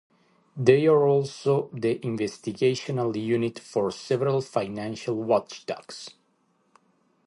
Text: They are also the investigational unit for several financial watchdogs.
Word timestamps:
They 0.57 0.87
are 0.87 1.05
also 1.07 1.69
the 1.71 1.99
investigational 1.99 3.15
unit 3.15 3.59
for 3.59 3.91
several 3.91 4.41
financial 4.41 5.13
watchdogs. 5.15 6.09